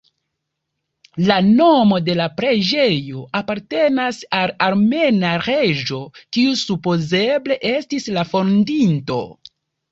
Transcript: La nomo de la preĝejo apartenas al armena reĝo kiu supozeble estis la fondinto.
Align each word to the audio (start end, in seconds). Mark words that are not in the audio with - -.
La 1.31 1.35
nomo 1.49 1.99
de 2.07 2.15
la 2.19 2.25
preĝejo 2.39 3.21
apartenas 3.41 4.23
al 4.39 4.55
armena 4.71 5.37
reĝo 5.51 6.03
kiu 6.17 6.59
supozeble 6.65 7.63
estis 7.77 8.13
la 8.19 8.29
fondinto. 8.35 9.23